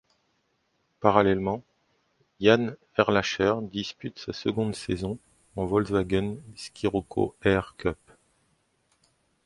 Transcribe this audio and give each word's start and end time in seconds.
Parallèlement, 0.99 1.61
Yann 2.39 2.75
Ehrlacher 2.97 3.61
dispute 3.61 4.17
sa 4.17 4.33
seconde 4.33 4.73
saison 4.73 5.19
en 5.55 5.67
Volkswagen 5.67 6.41
Scirocco-R 6.57 7.75
Cup. 7.77 7.99